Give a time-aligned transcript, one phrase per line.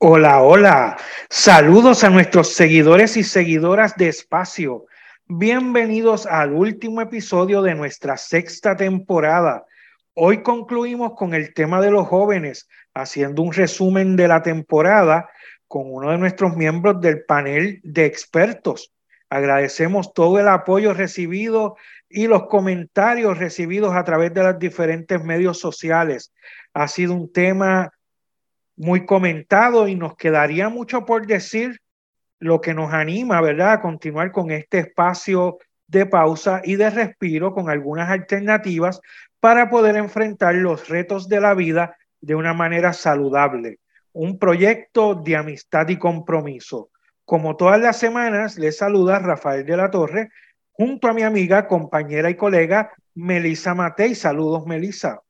[0.00, 0.96] Hola, hola.
[1.28, 4.86] Saludos a nuestros seguidores y seguidoras de Espacio.
[5.26, 9.66] Bienvenidos al último episodio de nuestra sexta temporada.
[10.14, 15.28] Hoy concluimos con el tema de los jóvenes, haciendo un resumen de la temporada
[15.66, 18.92] con uno de nuestros miembros del panel de expertos.
[19.28, 21.74] Agradecemos todo el apoyo recibido
[22.08, 26.32] y los comentarios recibidos a través de los diferentes medios sociales.
[26.72, 27.97] Ha sido un tema
[28.78, 31.80] muy comentado y nos quedaría mucho por decir
[32.38, 37.52] lo que nos anima, ¿verdad?, a continuar con este espacio de pausa y de respiro
[37.52, 39.00] con algunas alternativas
[39.40, 43.80] para poder enfrentar los retos de la vida de una manera saludable.
[44.12, 46.90] Un proyecto de amistad y compromiso.
[47.24, 50.30] Como todas las semanas, le saluda Rafael de la Torre
[50.70, 54.14] junto a mi amiga, compañera y colega Melisa Matei.
[54.14, 55.20] Saludos, Melisa.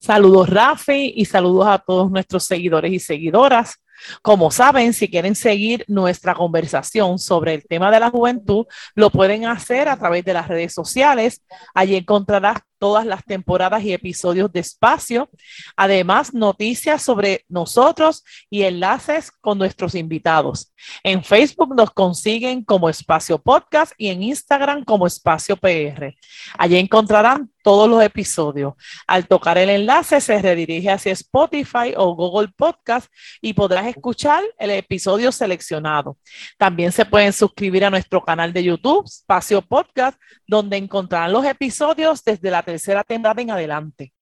[0.00, 3.76] Saludos Rafi y saludos a todos nuestros seguidores y seguidoras.
[4.22, 9.44] Como saben, si quieren seguir nuestra conversación sobre el tema de la juventud, lo pueden
[9.44, 11.42] hacer a través de las redes sociales.
[11.74, 15.30] Allí encontrarás todas las temporadas y episodios de espacio.
[15.76, 20.72] Además, noticias sobre nosotros y enlaces con nuestros invitados.
[21.04, 26.16] En Facebook nos consiguen como Espacio Podcast y en Instagram como Espacio PR.
[26.58, 28.74] Allí encontrarán todos los episodios.
[29.06, 34.70] Al tocar el enlace se redirige hacia Spotify o Google Podcast y podrás escuchar el
[34.70, 36.16] episodio seleccionado.
[36.56, 42.24] También se pueden suscribir a nuestro canal de YouTube, Espacio Podcast, donde encontrarán los episodios
[42.24, 44.12] desde la tercera temporada en adelante.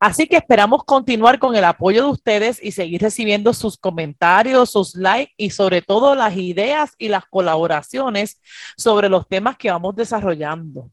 [0.00, 4.94] Así que esperamos continuar con el apoyo de ustedes y seguir recibiendo sus comentarios, sus
[4.96, 8.40] likes y sobre todo las ideas y las colaboraciones
[8.76, 10.90] sobre los temas que vamos desarrollando.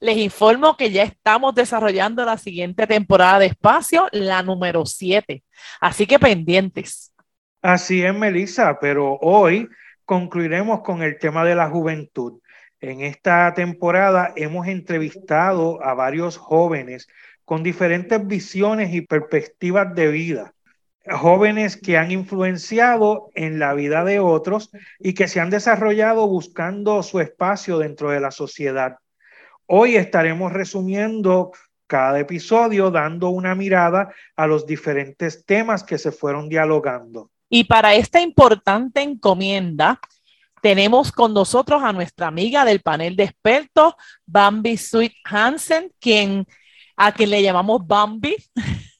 [0.00, 5.44] Les informo que ya estamos desarrollando la siguiente temporada de espacio, la número 7.
[5.80, 7.12] Así que pendientes.
[7.62, 9.68] Así es, Melissa, pero hoy
[10.04, 12.40] concluiremos con el tema de la juventud.
[12.80, 17.08] En esta temporada hemos entrevistado a varios jóvenes
[17.44, 20.54] con diferentes visiones y perspectivas de vida.
[21.06, 27.02] Jóvenes que han influenciado en la vida de otros y que se han desarrollado buscando
[27.02, 28.96] su espacio dentro de la sociedad.
[29.66, 31.52] Hoy estaremos resumiendo
[31.86, 37.30] cada episodio, dando una mirada a los diferentes temas que se fueron dialogando.
[37.48, 40.00] Y para esta importante encomienda,
[40.62, 43.94] tenemos con nosotros a nuestra amiga del panel de expertos,
[44.26, 46.46] Bambi Sweet Hansen, quien,
[46.96, 48.36] a quien le llamamos Bambi,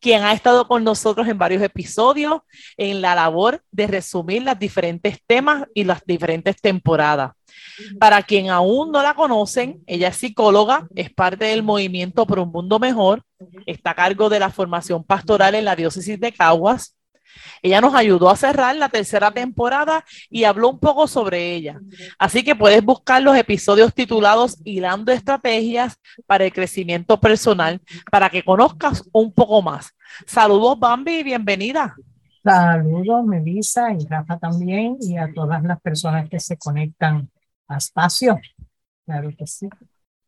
[0.00, 2.40] quien ha estado con nosotros en varios episodios
[2.76, 7.32] en la labor de resumir los diferentes temas y las diferentes temporadas.
[7.98, 12.50] Para quien aún no la conocen, ella es psicóloga, es parte del movimiento por un
[12.50, 13.22] mundo mejor,
[13.66, 16.96] está a cargo de la formación pastoral en la diócesis de Caguas,
[17.62, 21.80] ella nos ayudó a cerrar la tercera temporada y habló un poco sobre ella.
[22.18, 28.42] Así que puedes buscar los episodios titulados Hilando Estrategias para el Crecimiento Personal para que
[28.42, 29.94] conozcas un poco más.
[30.26, 31.94] Saludos, Bambi, bienvenida.
[32.42, 37.30] Saludos, Melissa y Rafa también, y a todas las personas que se conectan
[37.68, 38.40] a espacio.
[39.04, 39.68] Claro que sí.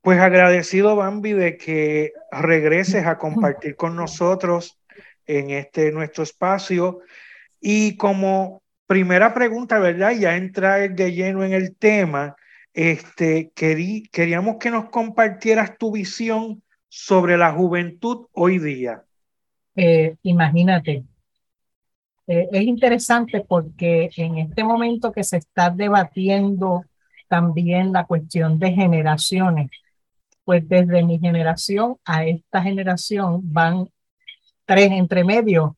[0.01, 4.79] Pues agradecido, Bambi, de que regreses a compartir con nosotros
[5.27, 7.01] en este nuestro espacio.
[7.61, 10.13] Y como primera pregunta, ¿verdad?
[10.13, 12.37] Ya entrar de lleno en el tema,
[12.73, 19.03] este, queríamos que nos compartieras tu visión sobre la juventud hoy día.
[19.77, 21.05] Eh, imagínate,
[22.27, 26.85] eh, es interesante porque en este momento que se está debatiendo
[27.29, 29.71] también la cuestión de generaciones,
[30.45, 33.89] pues desde mi generación a esta generación van
[34.65, 35.77] tres entre medio.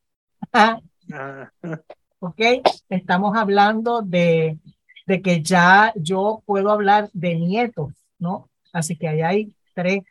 [2.18, 2.40] ok,
[2.88, 4.58] estamos hablando de,
[5.06, 8.50] de que ya yo puedo hablar de nietos, ¿no?
[8.72, 10.02] Así que ahí hay tres,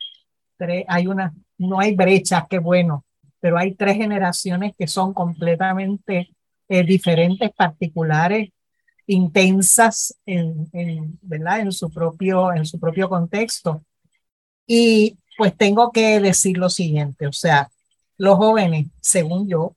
[0.58, 3.06] tres, hay una, no hay brecha, qué bueno,
[3.40, 6.30] pero hay tres generaciones que son completamente
[6.68, 8.50] eh, diferentes, particulares,
[9.08, 11.60] intensas en, en, ¿verdad?
[11.60, 13.84] en, su propio, en su propio contexto.
[14.66, 17.70] Y pues tengo que decir lo siguiente, o sea,
[18.18, 19.76] los jóvenes, según yo,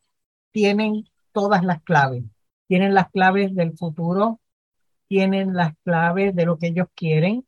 [0.53, 2.25] tienen todas las claves.
[2.67, 4.41] Tienen las claves del futuro,
[5.09, 7.47] tienen las claves de lo que ellos quieren,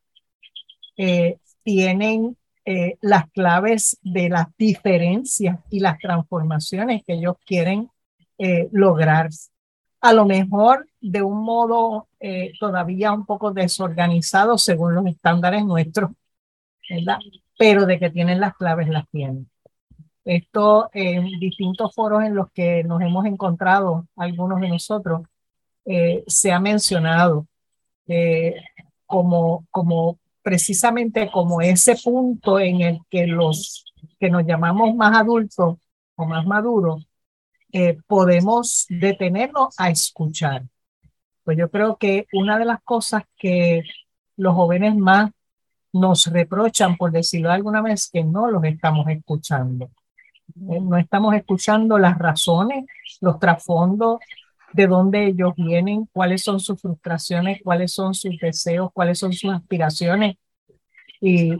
[0.97, 7.91] eh, tienen eh, las claves de las diferencias y las transformaciones que ellos quieren
[8.39, 9.29] eh, lograr.
[10.01, 12.09] A lo mejor de un modo
[12.59, 16.11] todavía un poco desorganizado según los estándares nuestros,
[16.89, 17.19] ¿verdad?
[17.59, 19.51] Pero de que tienen las claves, las tienen.
[20.25, 25.23] Esto en distintos foros en los que nos hemos encontrado, algunos de nosotros,
[26.27, 27.47] se ha mencionado
[29.07, 33.85] como, como precisamente como ese punto en el que los
[34.19, 35.79] que nos llamamos más adultos
[36.17, 37.07] o más maduros,
[37.73, 40.65] eh, podemos detenernos a escuchar.
[41.45, 43.83] Pues yo creo que una de las cosas que
[44.37, 45.31] los jóvenes más
[45.93, 49.91] nos reprochan, por decirlo alguna vez, que no los estamos escuchando.
[50.71, 52.85] Eh, no estamos escuchando las razones,
[53.21, 54.19] los trasfondos,
[54.73, 59.53] de dónde ellos vienen, cuáles son sus frustraciones, cuáles son sus deseos, cuáles son sus
[59.53, 60.37] aspiraciones,
[61.21, 61.53] y,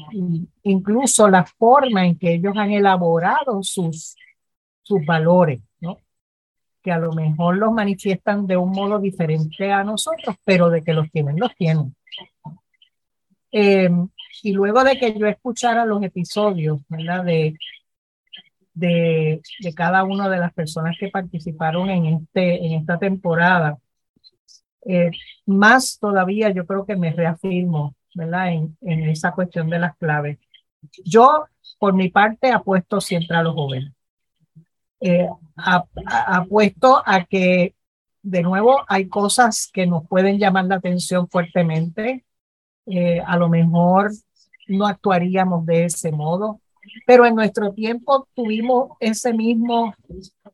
[0.63, 4.17] incluso la forma en que ellos han elaborado sus,
[4.83, 5.99] sus valores, ¿no?
[6.83, 10.95] que a lo mejor los manifiestan de un modo diferente a nosotros, pero de que
[10.95, 11.95] los tienen, los tienen.
[13.53, 14.09] Em,
[14.43, 17.25] y luego de que yo escuchara los episodios ¿verdad?
[17.25, 17.57] De,
[18.81, 19.43] de,
[19.77, 23.79] cada una de las personas que participaron en, este, en esta temporada,
[24.87, 25.11] eh,
[25.47, 28.53] más todavía yo creo que me reafirmo ¿verdad?
[28.53, 30.39] En, en esa cuestión de las claves.
[31.05, 31.45] Yo,
[31.79, 33.93] por mi parte, apuesto siempre a los jóvenes.
[35.01, 37.75] Eh, apuesto a que,
[38.23, 42.25] de nuevo, hay cosas que nos pueden llamar la atención fuertemente.
[42.87, 44.11] Eh, a lo mejor
[44.69, 46.61] no actuaríamos de ese modo,
[47.07, 49.95] pero en nuestro tiempo tuvimos ese mismo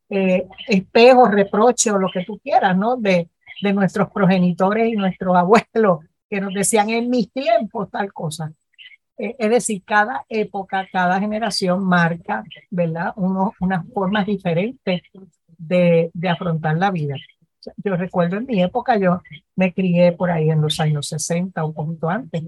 [0.08, 2.96] eh, espejo, reproche o lo que tú quieras, ¿no?
[2.96, 3.28] De,
[3.62, 8.52] de nuestros progenitores y nuestros abuelos que nos decían en mis tiempos tal cosa.
[9.18, 13.12] Eh, es decir, cada época, cada generación marca, ¿verdad?
[13.16, 15.02] Uno, unas formas diferentes
[15.58, 17.16] de, de afrontar la vida.
[17.78, 19.22] Yo recuerdo en mi época, yo
[19.56, 22.42] me crié por ahí en los años 60, un poquito antes,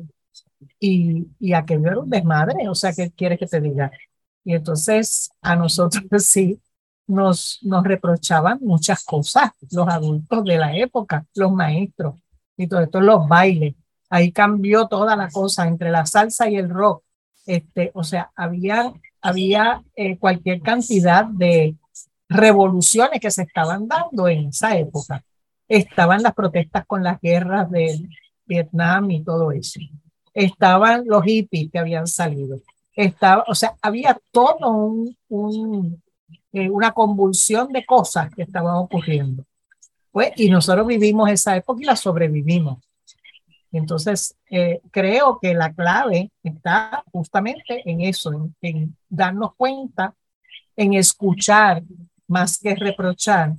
[0.81, 3.90] y, y aquello era un desmadre, o sea, ¿qué quieres que te diga?
[4.44, 6.61] Y entonces a nosotros sí
[7.06, 12.14] nos, nos reprochaban muchas cosas, los adultos de la época, los maestros,
[12.56, 13.75] y todo esto, los bailes.
[14.11, 17.02] Ahí cambió toda la cosa entre la salsa y el rock.
[17.46, 18.93] Este, o sea, había,
[19.23, 21.76] había eh, cualquier cantidad de
[22.29, 25.25] revoluciones que se estaban dando en esa época.
[25.67, 28.08] Estaban las protestas con las guerras de
[28.44, 29.81] Vietnam y todo eso.
[30.46, 32.61] Estaban los hippies que habían salido.
[32.94, 36.02] Estaba, o sea, había todo un, un
[36.50, 39.44] eh, una convulsión de cosas que estaban ocurriendo.
[40.11, 42.79] Pues, y nosotros vivimos esa época y la sobrevivimos.
[43.70, 50.14] Entonces, eh, creo que la clave está justamente en eso, en, darnos cuenta,
[50.75, 51.82] en escuchar
[52.26, 53.52] más que reprochar,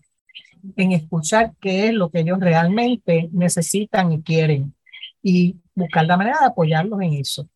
[0.76, 4.74] en escuchar qué es lo que ellos realmente necesitan y quieren
[5.22, 7.50] y buscar la manera de apoyarlos en eso.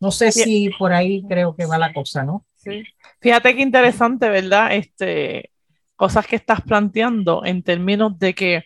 [0.00, 2.46] No sé si por ahí creo que va la cosa, ¿no?
[2.56, 2.84] Sí.
[3.20, 4.74] Fíjate qué interesante, ¿verdad?
[4.74, 5.50] Este,
[5.96, 8.64] cosas que estás planteando en términos de que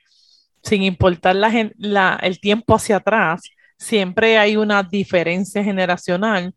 [0.62, 3.42] sin importar la, el tiempo hacia atrás,
[3.76, 6.54] siempre hay una diferencia generacional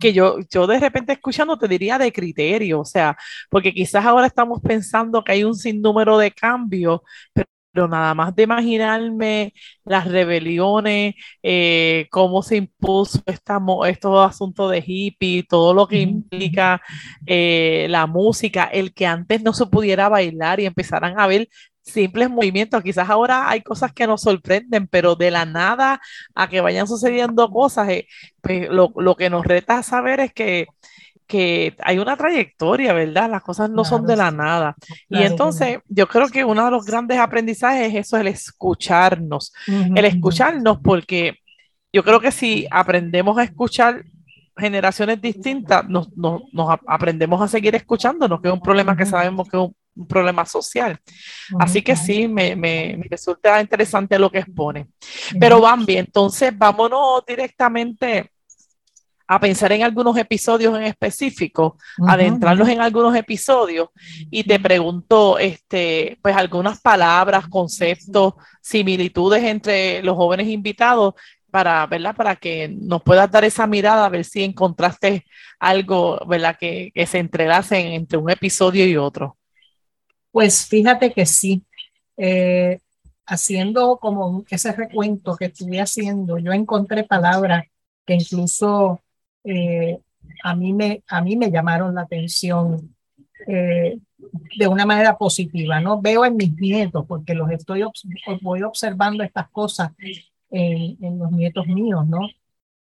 [0.00, 3.16] que yo, yo de repente escuchando te diría de criterio, o sea,
[3.50, 7.00] porque quizás ahora estamos pensando que hay un sinnúmero de cambios,
[7.32, 9.52] pero pero nada más de imaginarme
[9.84, 16.80] las rebeliones, eh, cómo se impuso esta, estos asuntos de hippie, todo lo que implica
[17.26, 21.48] eh, la música, el que antes no se pudiera bailar y empezaran a ver
[21.82, 22.82] simples movimientos.
[22.82, 26.00] Quizás ahora hay cosas que nos sorprenden, pero de la nada
[26.34, 28.06] a que vayan sucediendo cosas, eh,
[28.40, 30.66] pues lo, lo, que nos reta a saber es que
[31.26, 33.30] que hay una trayectoria, ¿verdad?
[33.30, 34.74] Las cosas no son de la nada.
[35.08, 40.04] y entonces yo creo que uno de los grandes aprendizajes es eso, el escucharnos, el
[40.04, 41.38] escucharnos porque
[41.92, 44.04] yo creo que si aprendemos a escuchar
[44.56, 46.08] generaciones distintas, nos,
[46.86, 49.74] aprendemos a seguir escuchándonos, que es un problema que sabemos que es un,
[50.08, 50.98] problema social.
[51.56, 54.88] Así que sí, me, me, me, resulta interesante lo que expone.
[55.38, 58.32] Pero Bambi, entonces vámonos directamente
[59.26, 61.76] a pensar en algunos episodios en específico,
[62.06, 63.88] adentrarnos en algunos episodios
[64.30, 71.14] y te pregunto, este, pues algunas palabras, conceptos, similitudes entre los jóvenes invitados
[71.50, 72.16] para, ¿verdad?
[72.16, 75.24] Para que nos puedas dar esa mirada, a ver si encontraste
[75.58, 76.56] algo, ¿verdad?
[76.58, 79.38] Que, que se entrelacen entre un episodio y otro.
[80.32, 81.64] Pues fíjate que sí.
[82.16, 82.80] Eh,
[83.26, 87.64] haciendo como ese recuento que estuve haciendo, yo encontré palabras
[88.04, 89.00] que incluso
[89.44, 89.98] eh,
[90.42, 92.94] a, mí me, a mí me llamaron la atención
[93.46, 93.98] eh,
[94.58, 96.00] de una manera positiva, ¿no?
[96.00, 97.84] Veo en mis nietos, porque los estoy,
[98.40, 99.92] voy observando estas cosas
[100.50, 102.20] en, en los nietos míos, ¿no?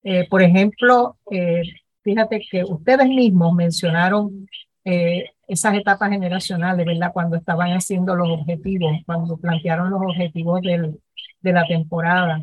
[0.03, 1.17] Eh, por ejemplo,
[2.01, 4.47] fíjate que ustedes mismos mencionaron
[4.83, 7.11] esas etapas generacionales, ¿verdad?
[7.13, 10.99] Cuando estaban haciendo los objetivos, cuando plantearon los objetivos del,
[11.41, 12.41] de la temporada.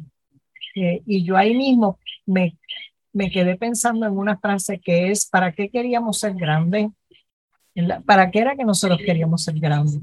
[0.74, 2.54] y yo ahí mismo me,
[3.14, 6.88] me quedé pensando en una frase que es, ¿para qué queríamos ser grandes?
[8.04, 10.00] ¿Para qué era que nosotros queríamos ser grandes?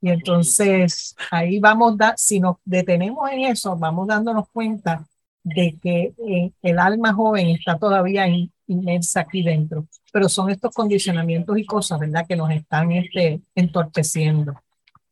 [0.00, 5.06] Y entonces ahí vamos, da, si nos detenemos en eso, vamos dándonos cuenta
[5.42, 8.26] de que eh, el alma joven está todavía
[8.66, 14.54] inmensa aquí dentro, pero son estos condicionamientos y cosas, ¿verdad?, que nos están este, entorpeciendo.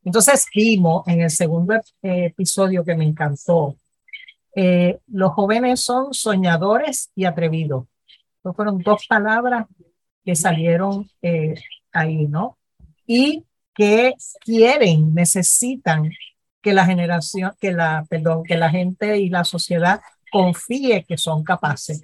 [0.04, 3.76] Entonces vimos en el segundo eh, episodio que me encantó,
[4.54, 7.86] eh, los jóvenes son soñadores y atrevidos.
[8.40, 9.66] Esas fueron dos palabras
[10.24, 11.54] que salieron eh,
[11.92, 12.58] ahí, ¿no?
[13.06, 16.10] Y que quieren, necesitan
[16.62, 21.42] que la generación, que la, perdón, que la gente y la sociedad confíe que son
[21.42, 22.02] capaces.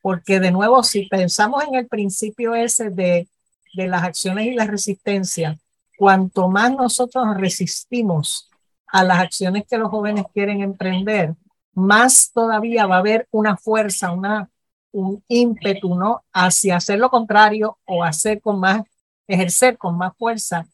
[0.00, 3.28] Porque de nuevo, si pensamos en el principio ese de,
[3.74, 5.58] de las acciones y la resistencia,
[5.96, 8.48] cuanto más nosotros resistimos
[8.86, 11.34] a las acciones que los jóvenes quieren emprender,
[11.78, 14.50] más todavía va a haber una fuerza, una,
[14.92, 16.24] un ímpetu, ¿no?
[16.32, 18.82] Hacia hacer lo contrario o hacer con más,
[19.26, 20.66] ejercer con más fuerza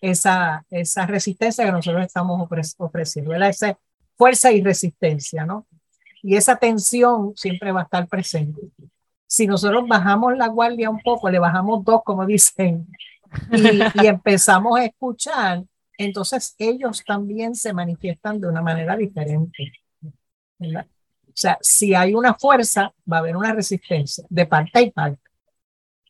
[0.00, 2.48] esa, esa resistencia que nosotros estamos
[2.78, 3.50] ofreciendo, ¿verdad?
[3.50, 3.78] Esa
[4.16, 5.66] fuerza y resistencia, ¿no?
[6.22, 8.60] Y esa tensión siempre va a estar presente.
[9.26, 12.86] Si nosotros bajamos la guardia un poco, le bajamos dos, como dicen,
[13.52, 15.64] y, y empezamos a escuchar,
[15.98, 19.72] entonces ellos también se manifiestan de una manera diferente.
[20.58, 25.20] O sea, si hay una fuerza, va a haber una resistencia de parte y parte.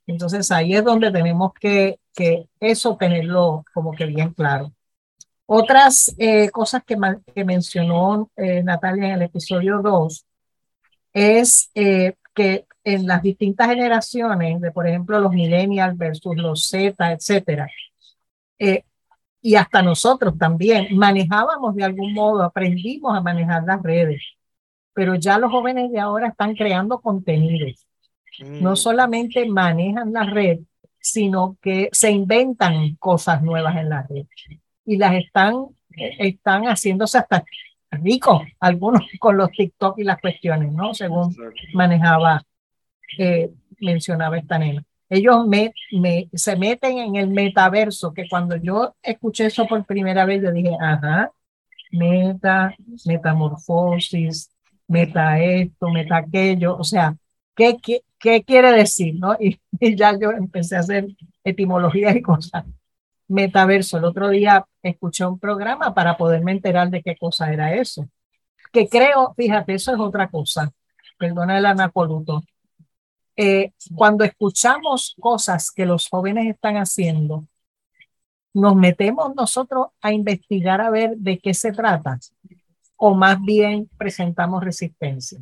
[0.06, 4.72] Entonces ahí es donde tenemos que, que eso tenerlo como que bien claro.
[5.46, 6.96] Otras eh, cosas que,
[7.34, 10.26] que mencionó eh, Natalia en el episodio 2
[11.12, 17.12] es eh, que en las distintas generaciones, de por ejemplo los millennials versus los Z,
[17.12, 17.68] etcétera,
[19.42, 24.35] y hasta nosotros también manejábamos de algún modo, aprendimos a manejar las redes
[24.96, 27.86] pero ya los jóvenes de ahora están creando contenidos.
[28.40, 28.76] No mm.
[28.76, 30.60] solamente manejan la red,
[30.98, 34.24] sino que se inventan cosas nuevas en la red
[34.86, 37.44] y las están, están haciéndose hasta
[37.90, 40.94] ricos, algunos con los TikTok y las cuestiones, ¿no?
[40.94, 41.36] Según
[41.74, 42.42] manejaba,
[43.18, 44.82] eh, mencionaba esta nena.
[45.10, 50.24] Ellos me, me, se meten en el metaverso, que cuando yo escuché eso por primera
[50.24, 51.30] vez, yo dije, ajá,
[51.90, 52.74] meta,
[53.04, 54.55] metamorfosis,
[54.88, 57.16] meta esto, meta aquello, o sea,
[57.54, 59.14] ¿qué, qué, qué quiere decir?
[59.18, 59.36] ¿no?
[59.40, 59.58] Y,
[59.96, 61.06] ya yo empecé a hacer
[61.44, 62.64] etimología y cosas.
[63.28, 68.08] Metaverso, el otro día escuché un programa para poderme enterar de qué cosa era eso.
[68.72, 70.72] Que creo, fíjate, eso es otra cosa,
[71.18, 72.42] perdona el anacoluto.
[73.36, 77.46] Eh, cuando escuchamos cosas que los jóvenes están haciendo,
[78.54, 82.18] nos metemos nosotros a investigar a ver de qué se trata
[82.96, 85.40] o más bien presentamos resistencia.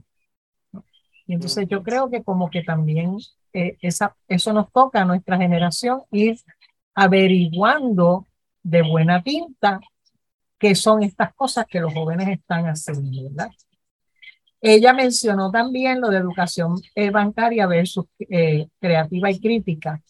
[1.26, 3.16] Y entonces yo creo que como que también
[3.52, 6.38] eh, esa, eso nos toca a nuestra generación ir
[6.94, 8.26] averiguando
[8.62, 9.80] de buena tinta
[10.58, 13.50] qué son estas cosas que los jóvenes están haciendo, ¿verdad?
[14.60, 20.02] Ella mencionó también lo de educación eh, bancaria versus eh, creativa y crítica.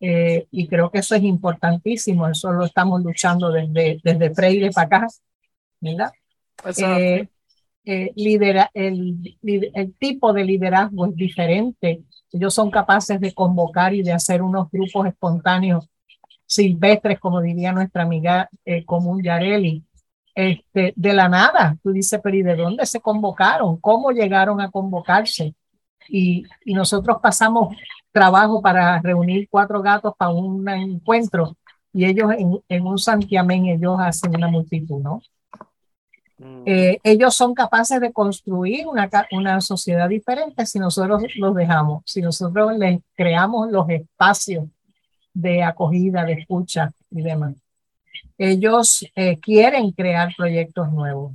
[0.00, 5.06] y creo que eso es importantísimo, eso lo estamos luchando desde, desde Freire para acá,
[5.80, 6.10] ¿verdad?
[6.76, 7.28] Eh,
[7.84, 12.02] eh, lidera, el, el tipo de liderazgo es diferente.
[12.32, 15.88] Ellos son capaces de convocar y de hacer unos grupos espontáneos
[16.46, 19.84] silvestres, como diría nuestra amiga eh, común Yareli,
[20.34, 21.76] este, de la nada.
[21.82, 23.80] Tú dices, pero ¿y de dónde se convocaron?
[23.80, 25.54] ¿Cómo llegaron a convocarse?
[26.08, 27.76] Y, y nosotros pasamos
[28.10, 31.56] trabajo para reunir cuatro gatos para un encuentro
[31.92, 35.22] y ellos en, en un santiamén, ellos hacen una multitud, ¿no?
[36.64, 42.22] Eh, ellos son capaces de construir una, una sociedad diferente si nosotros los dejamos, si
[42.22, 44.64] nosotros les creamos los espacios
[45.34, 47.54] de acogida, de escucha y demás.
[48.38, 51.32] Ellos eh, quieren crear proyectos nuevos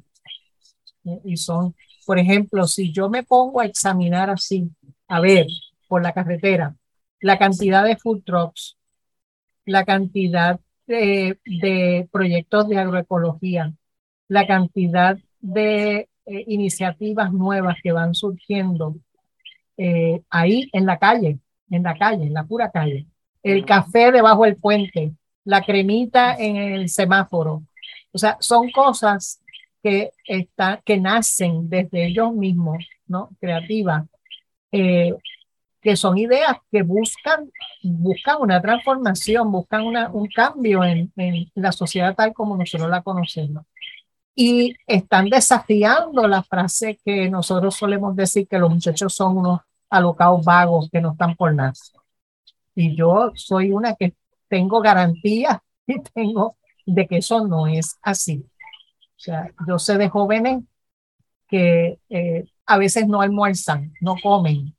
[1.24, 4.70] y son por ejemplo, si yo me pongo a examinar así,
[5.08, 5.48] a ver,
[5.88, 6.76] por la carretera,
[7.20, 8.78] la cantidad de food trucks,
[9.66, 13.74] la cantidad de, de proyectos de agroecología,
[14.28, 18.96] la cantidad de eh, iniciativas nuevas que van surgiendo
[19.78, 21.40] eh, ahí en la calle,
[21.70, 23.06] en la calle, en la pura calle.
[23.44, 25.12] El café debajo del puente,
[25.44, 27.64] la cremita en el semáforo.
[28.12, 29.40] O sea, son cosas
[29.84, 33.30] que, está, que nacen desde ellos mismos, ¿no?
[33.40, 34.06] Creativas,
[34.72, 35.14] eh,
[35.80, 37.52] que son ideas que buscan,
[37.84, 43.04] buscan una transformación, buscan una, un cambio en, en la sociedad tal como nosotros la
[43.04, 43.64] conocemos
[44.36, 50.44] y están desafiando la frase que nosotros solemos decir que los muchachos son unos alocados
[50.44, 51.74] vagos que no están por nada.
[52.76, 54.14] Y yo soy una que
[54.50, 58.46] tengo garantía y tengo de que eso no es así.
[58.46, 60.64] O sea, yo sé de jóvenes
[61.48, 64.76] que eh, a veces no almuerzan, no comen,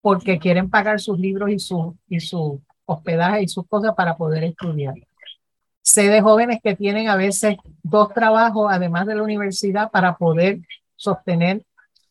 [0.00, 4.42] porque quieren pagar sus libros y su, y su hospedaje y sus cosas para poder
[4.42, 4.94] estudiar.
[5.88, 10.58] Sé de jóvenes que tienen a veces dos trabajos, además de la universidad, para poder
[10.96, 11.62] sostener,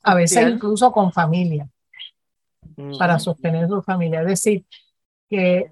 [0.01, 1.69] a veces incluso con familia,
[2.97, 4.21] para sostener su familia.
[4.21, 4.65] Es decir,
[5.29, 5.69] que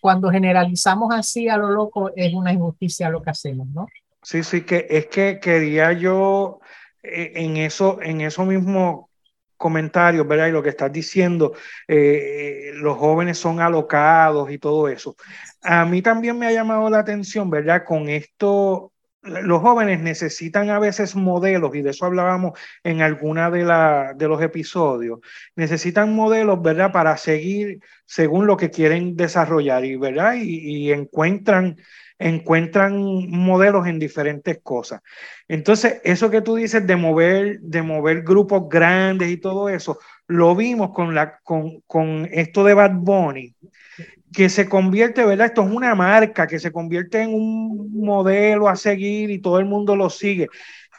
[0.00, 3.86] cuando generalizamos así a lo loco es una injusticia lo que hacemos, ¿no?
[4.22, 6.60] Sí, sí, que es que quería yo
[7.02, 9.10] eh, en eso, en eso mismo
[9.56, 10.48] comentarios, ¿verdad?
[10.48, 11.54] Y lo que estás diciendo,
[11.88, 15.16] eh, los jóvenes son alocados y todo eso.
[15.62, 17.84] A mí también me ha llamado la atención, ¿verdad?
[17.84, 23.64] Con esto, los jóvenes necesitan a veces modelos, y de eso hablábamos en alguna de,
[23.64, 25.20] la, de los episodios,
[25.56, 26.92] necesitan modelos, ¿verdad?
[26.92, 30.34] Para seguir según lo que quieren desarrollar, y, ¿verdad?
[30.34, 31.76] y encuentran
[32.18, 32.96] encuentran
[33.28, 35.02] modelos en diferentes cosas.
[35.48, 40.56] Entonces, eso que tú dices de mover, de mover grupos grandes y todo eso, lo
[40.56, 43.54] vimos con, la, con, con esto de Bad Bunny,
[44.32, 45.46] que se convierte, ¿verdad?
[45.46, 49.66] Esto es una marca que se convierte en un modelo a seguir y todo el
[49.66, 50.48] mundo lo sigue.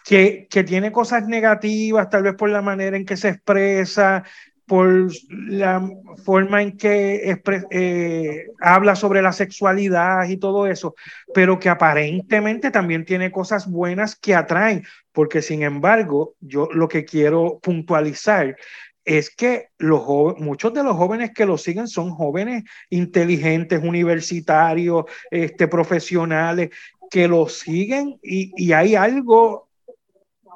[0.06, 4.23] Que, que, tiene cosas negativas, tal vez por la manera en que se expresa,
[4.67, 5.89] por la
[6.25, 7.39] forma en que
[7.71, 10.93] eh, habla sobre la sexualidad y todo eso,
[11.34, 17.06] pero que aparentemente también tiene cosas buenas que atraen, porque sin embargo, yo lo que
[17.06, 18.58] quiero puntualizar
[19.06, 20.06] es que los
[20.38, 26.71] muchos de los jóvenes que lo siguen son jóvenes inteligentes, universitarios, este, profesionales,
[27.10, 29.66] que lo siguen y, y hay algo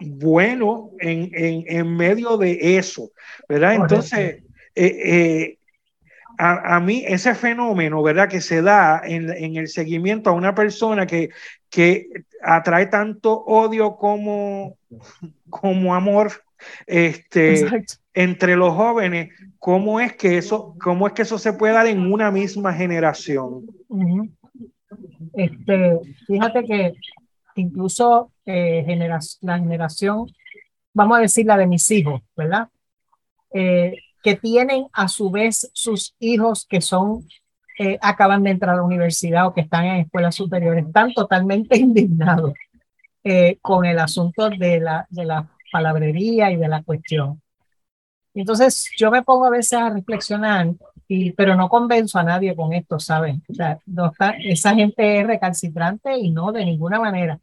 [0.01, 3.11] bueno en, en, en medio de eso,
[3.47, 3.75] ¿verdad?
[3.75, 4.43] Entonces,
[4.75, 5.57] eh, eh,
[6.37, 8.29] a, a, mí ese fenómeno, ¿verdad?
[8.29, 11.29] Que se da en, en, el seguimiento a una persona que,
[11.69, 12.07] que
[12.41, 14.77] atrae tanto odio como,
[15.49, 16.31] como amor
[16.87, 21.87] este, entre los jóvenes, ¿cómo es, que eso, ¿cómo es que eso se puede dar
[21.87, 23.65] en una misma generación?
[25.33, 26.93] Este, fíjate que
[27.55, 28.85] incluso eh,
[29.41, 30.27] la generación,
[30.93, 32.69] vamos a decir la de mis hijos, ¿verdad?
[33.53, 37.27] Eh, que tienen a su vez sus hijos que son,
[37.79, 41.77] eh, acaban de entrar a la universidad o que están en escuelas superiores, están totalmente
[41.79, 42.53] indignados
[43.61, 47.39] con el asunto de la, de la palabrería y de la cuestión.
[48.33, 50.67] Entonces yo me pongo a veces a reflexionar,
[51.13, 53.43] y, pero no convenzo a nadie con esto, ¿saben?
[53.49, 57.37] O sea, no está, esa gente es recalcitrante y no de ninguna manera.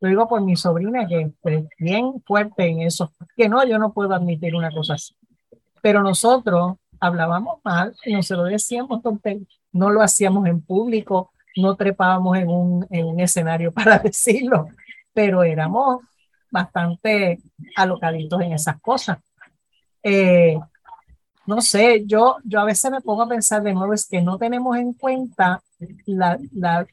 [0.00, 3.92] Lo digo por mi sobrina que es bien fuerte en eso, que no, yo no
[3.92, 5.14] puedo admitir una cosa así.
[5.80, 9.00] Pero nosotros hablábamos mal y no se lo decíamos,
[9.70, 14.66] no lo hacíamos en público, no trepábamos en un, en un escenario para decirlo,
[15.12, 16.00] pero éramos
[16.50, 17.38] bastante
[17.76, 19.18] alocaditos en esas cosas.
[20.02, 20.58] Eh,
[21.46, 24.38] no sé, yo, yo a veces me pongo a pensar de nuevo, es que no
[24.38, 25.62] tenemos en cuenta
[26.06, 26.86] la, la,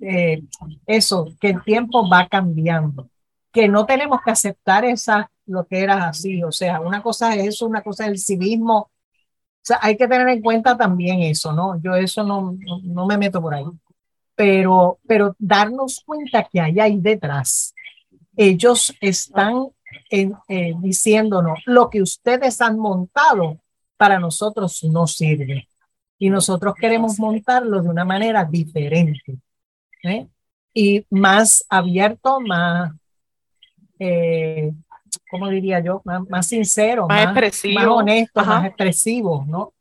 [0.00, 0.42] eh,
[0.86, 3.08] eso, que el tiempo va cambiando,
[3.52, 7.46] que no tenemos que aceptar esa, lo que era así, o sea, una cosa es
[7.46, 8.90] eso, una cosa es el civismo, o
[9.66, 11.80] sea, hay que tener en cuenta también eso, ¿no?
[11.80, 13.64] Yo eso no, no, me meto por ahí,
[14.34, 17.74] pero, pero darnos cuenta que hay ahí detrás,
[18.36, 19.68] ellos están
[20.10, 23.60] eh, diciéndonos lo que ustedes han montado
[24.04, 25.66] para nosotros no sirve
[26.18, 29.38] y nosotros queremos montarlo de una manera diferente.
[30.02, 30.26] ¿eh?
[30.74, 32.92] y más abierto, más,
[33.98, 34.72] eh,
[35.30, 36.02] ¿cómo diría yo?
[36.04, 37.80] Más, sincero, más, expresivo.
[37.80, 39.72] más honesto, más expresivo, ¿no?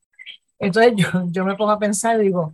[0.57, 2.53] Entonces yo, yo me pongo a pensar, digo,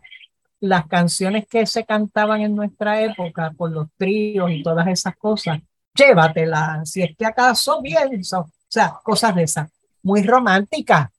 [0.59, 5.59] las canciones que se cantaban en nuestra época por los tríos y todas esas cosas,
[5.93, 9.69] llévatelas, si es que acaso pienso, sea, cosas de esas,
[10.01, 11.09] muy románticas,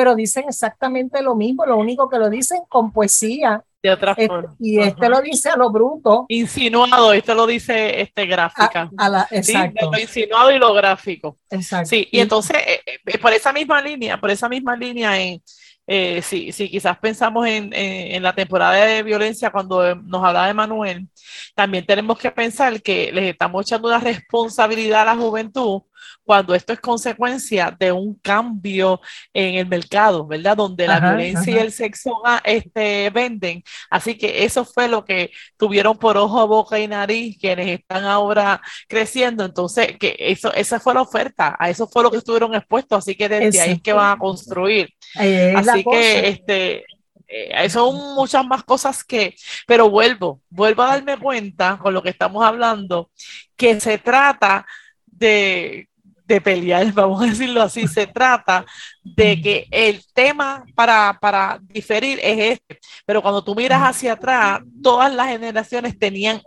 [0.00, 3.62] pero dicen exactamente lo mismo, lo único que lo dicen con poesía.
[3.82, 4.56] De otra forma.
[4.58, 6.24] Y este lo dice a lo bruto.
[6.28, 8.90] Insinuado, esto lo dice este gráfica.
[8.96, 9.90] A, la, exacto.
[9.90, 11.36] lo insinuado y lo gráfico.
[11.50, 11.90] Exacto.
[11.90, 15.42] Sí, y, entonces, eh, eh, por esa misma línea, por esa misma línea en
[15.86, 21.08] eh, si, quizás pensamos en, en, la temporada de violencia cuando nos hablaba de Manuel,
[21.54, 25.82] también tenemos que pensar que les estamos echando una responsabilidad a la juventud
[26.24, 29.00] cuando esto es consecuencia de un cambio
[29.32, 30.56] en el mercado, ¿verdad?
[30.56, 33.62] Donde la violencia y el sexo ah, este, venden.
[33.90, 38.60] Así que eso fue lo que tuvieron por ojo, boca y nariz quienes están ahora
[38.88, 39.44] creciendo.
[39.44, 42.98] Entonces, que eso, esa fue la oferta, a eso fue lo que estuvieron expuestos.
[42.98, 44.88] Así que desde ahí es que van a construir.
[45.14, 46.84] así que este
[47.32, 52.10] eh, son muchas más cosas que, pero vuelvo, vuelvo a darme cuenta con lo que
[52.10, 53.10] estamos hablando,
[53.56, 54.66] que se trata
[55.06, 55.88] de,
[56.34, 58.64] de pelear, vamos a decirlo así, se trata
[59.02, 64.60] de que el tema para, para diferir es este, pero cuando tú miras hacia atrás,
[64.82, 66.40] todas las generaciones tenían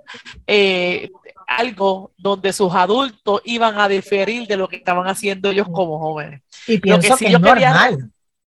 [0.47, 1.09] eh,
[1.47, 6.41] algo donde sus adultos iban a diferir de lo que estaban haciendo ellos como jóvenes.
[6.67, 8.09] Y pienso que, yo normal.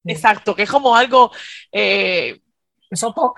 [0.05, 1.31] Exacto, que es como algo
[1.71, 2.41] eh,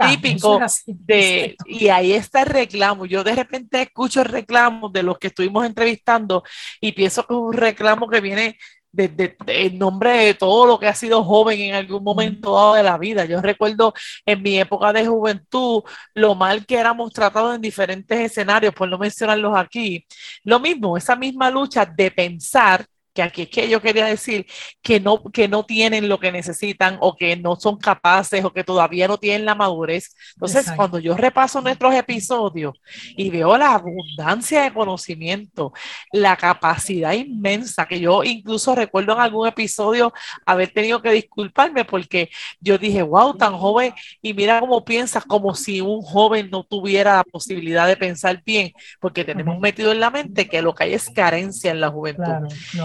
[0.08, 3.06] típico de, y ahí está el reclamo.
[3.06, 6.44] Yo de repente escucho el reclamo de los que estuvimos entrevistando
[6.82, 8.58] y pienso que es un reclamo que viene
[8.96, 12.84] de, en nombre de todo lo que ha sido joven en algún momento dado de
[12.84, 13.26] la vida.
[13.26, 13.94] Yo recuerdo
[14.26, 18.98] en mi época de juventud lo mal que éramos tratados en diferentes escenarios, por no
[18.98, 20.06] mencionarlos aquí.
[20.44, 24.45] Lo mismo, esa misma lucha de pensar que aquí es que yo quería decir
[24.82, 28.65] que no, que no tienen lo que necesitan o que no son capaces o que
[28.65, 30.13] todavía no tienen la madurez.
[30.36, 32.78] Entonces, cuando yo repaso nuestros episodios
[33.15, 35.71] y veo la abundancia de conocimiento,
[36.12, 40.13] la capacidad inmensa, que yo incluso recuerdo en algún episodio
[40.45, 45.56] haber tenido que disculparme porque yo dije, wow, tan joven y mira cómo piensas como
[45.56, 50.10] si un joven no tuviera la posibilidad de pensar bien, porque tenemos metido en la
[50.10, 52.25] mente que lo que hay es carencia en la juventud.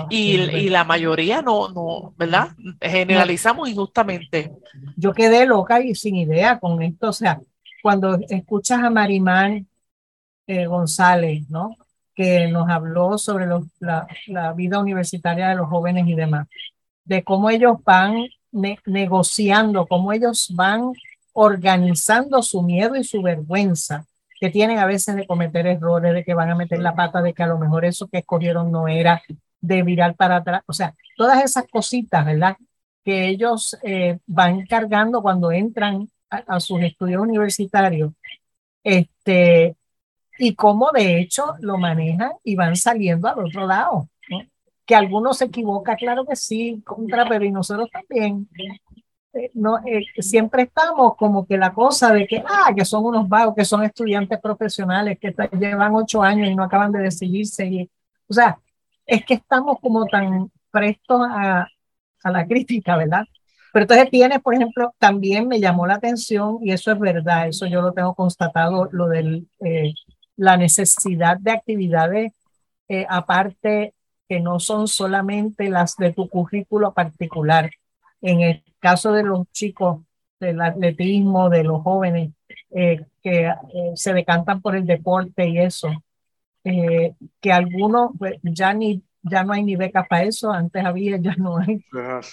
[0.08, 0.19] Y,
[0.68, 2.50] la mayoría no, no, ¿verdad?
[2.80, 4.52] Generalizamos injustamente.
[4.96, 7.40] Yo quedé loca y sin idea con esto, o sea,
[7.82, 9.66] cuando escuchas a Marimán
[10.46, 11.76] eh, González, ¿no?
[12.14, 13.46] Que nos habló sobre
[13.78, 16.48] la, la, vida universitaria de los jóvenes y demás,
[17.04, 20.92] de cómo ellos van negociando, cómo ellos van
[21.32, 24.06] organizando su miedo y su vergüenza
[24.40, 27.34] que tienen a veces de cometer errores, de que van a meter la pata, de
[27.34, 29.22] que a lo mejor eso que escogieron no era,
[29.60, 32.56] de virar para atrás, o sea, todas esas cositas, ¿verdad?
[33.04, 38.12] Que ellos eh, van cargando cuando entran a, sus estudios universitarios,
[38.84, 39.76] este,
[40.38, 44.38] y cómo de hecho lo manejan y van saliendo al otro lado, ¿no?
[44.86, 48.48] Que algunos se equivoca, claro que sí, contra, pero y nosotros también.
[49.32, 53.28] Eh, no, eh, siempre estamos como que la cosa de que, ah, que son unos
[53.28, 57.66] vagos, que son estudiantes profesionales que llevan ocho años y no acaban de decidirse.
[57.66, 57.90] Y,
[58.28, 58.58] o sea,
[59.10, 61.66] es que estamos como tan prestos a,
[62.22, 63.26] a la crítica, ¿verdad?
[63.72, 67.66] Pero entonces tienes, por ejemplo, también me llamó la atención, y eso es verdad, eso
[67.66, 69.94] yo lo tengo constatado, lo de eh,
[70.36, 72.32] la necesidad de actividades
[72.88, 73.94] eh, aparte
[74.28, 77.70] que no son solamente las de tu currículo particular.
[78.20, 80.02] En el caso de los chicos
[80.38, 82.32] del atletismo, de los jóvenes
[82.70, 83.52] eh, que
[83.94, 85.88] se decantan por el deporte y eso,
[86.64, 91.18] eh, que algunos pues, ya ni ya no hay ni beca para eso, antes había,
[91.18, 91.84] ya no hay,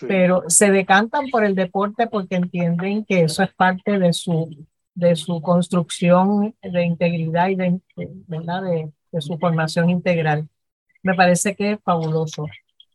[0.08, 5.16] pero se decantan por el deporte porque entienden que eso es parte de su, de
[5.16, 7.80] su construcción de integridad y de,
[8.28, 8.64] ¿verdad?
[8.64, 10.48] De, de su formación integral.
[11.04, 12.48] Me parece que es fabuloso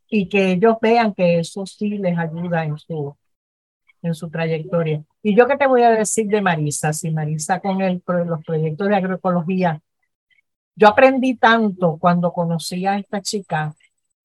[0.08, 3.16] y que ellos vean que eso sí les ayuda en su,
[4.02, 5.04] en su trayectoria.
[5.22, 8.88] Y yo qué te voy a decir de Marisa, si Marisa con el, los proyectos
[8.88, 9.80] de agroecología
[10.74, 13.74] yo aprendí tanto cuando conocí a esta chica,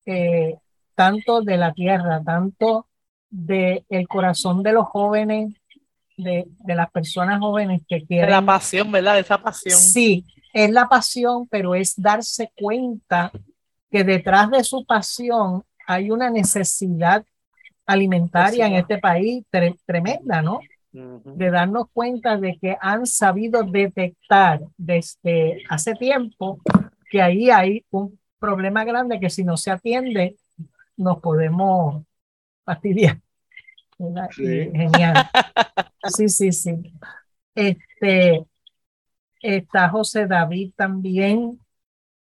[0.05, 0.55] eh,
[0.95, 2.87] tanto de la tierra, tanto
[3.29, 5.53] de el corazón de los jóvenes,
[6.17, 8.31] de, de las personas jóvenes que quieren.
[8.31, 9.19] la pasión, ¿verdad?
[9.19, 9.77] Esa pasión.
[9.77, 13.31] Sí, es la pasión, pero es darse cuenta
[13.91, 17.23] que detrás de su pasión hay una necesidad
[17.85, 19.45] alimentaria en este país
[19.85, 20.59] tremenda, ¿no?
[20.91, 26.59] De darnos cuenta de que han sabido detectar desde hace tiempo
[27.09, 30.37] que ahí hay un problema grande que si no se atiende
[30.95, 32.03] nos podemos
[32.65, 33.19] fastidiar.
[34.35, 35.29] Genial.
[36.03, 36.93] Sí, sí, sí.
[37.55, 38.45] Este,
[39.41, 41.59] está José David también,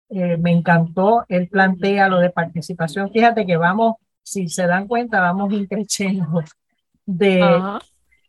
[0.09, 1.25] eh, me encantó.
[1.29, 3.11] Él plantea lo de participación.
[3.11, 6.43] Fíjate que vamos, si se dan cuenta, vamos increciendo
[7.05, 7.41] de,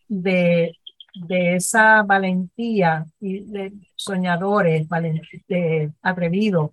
[0.07, 0.77] de,
[1.13, 4.87] de esa valentía y de soñadores,
[6.01, 6.71] atrevidos,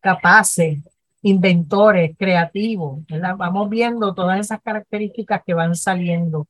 [0.00, 0.78] capaces,
[1.22, 3.00] inventores, creativos.
[3.36, 6.46] Vamos viendo todas esas características que van saliendo.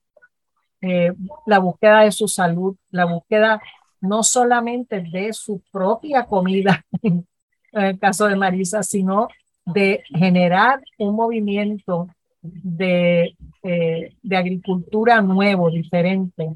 [0.81, 1.12] Eh,
[1.46, 3.61] la búsqueda de su salud, la búsqueda
[4.00, 7.27] no solamente de su propia comida, en
[7.72, 9.29] el caso de Marisa, sino
[9.64, 12.09] de generar un movimiento
[12.42, 16.48] de, eh, de agricultura nuevo, diferente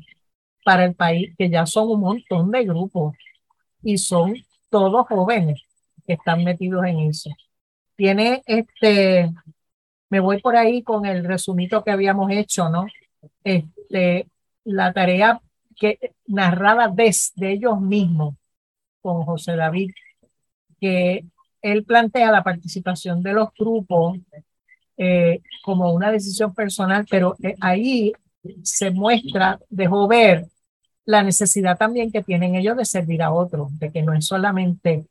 [0.65, 3.17] para el país, que ya son un montón de grupos
[3.83, 4.35] y son
[4.71, 5.63] todos jóvenes
[6.07, 7.31] que están metidos en eso.
[7.97, 9.31] Tiene este,
[10.11, 12.87] me voy por ahí con el resumito que habíamos hecho, ¿no?
[13.45, 14.29] Este,
[14.65, 15.41] la tarea
[15.77, 18.35] que narrada desde ellos mismos
[19.01, 19.93] con José David,
[20.81, 21.25] que
[21.63, 24.19] él plantea la participación de los grupos
[24.99, 28.13] eh, como una decisión personal, pero eh, ahí
[28.63, 30.47] se muestra, dejó ver
[31.05, 35.07] la necesidad también que tienen ellos de servir a otros, de que no es solamente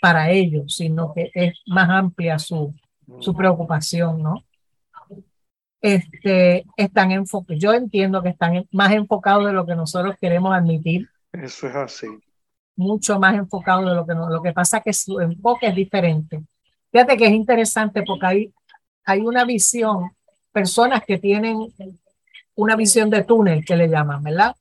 [0.00, 2.74] para ellos, sino que es más amplia su,
[3.20, 4.42] su preocupación, ¿no?
[5.82, 11.08] Este, están enfocados, yo entiendo que están más enfocados de lo que nosotros queremos admitir.
[11.32, 12.06] Eso es así.
[12.76, 15.74] Mucho más enfocados de lo que no, lo que pasa es que su enfoque es
[15.74, 16.42] diferente.
[16.90, 18.54] Fíjate que es interesante porque hay
[19.10, 20.12] hay una visión,
[20.52, 21.72] personas que tienen
[22.54, 24.54] una visión de túnel, que le llaman, ¿verdad?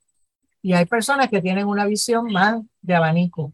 [0.62, 3.54] Y hay personas que tienen una visión más de abanico,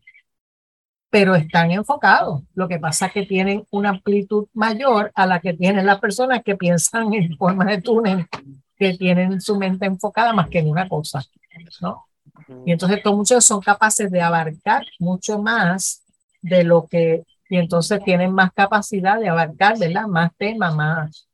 [1.09, 2.43] pero están enfocados.
[2.53, 6.41] Lo que pasa es que tienen una amplitud mayor a la que tienen las personas
[6.43, 8.27] que piensan en forma de túnel,
[8.77, 11.23] que tienen su mente enfocada más que en una cosa,
[11.81, 12.05] ¿no?
[12.65, 16.03] Y entonces todos muchos son capaces de abarcar mucho más
[16.41, 20.07] de lo que y entonces tienen más capacidad de abarcar, ¿verdad?
[20.07, 21.27] Más temas, más,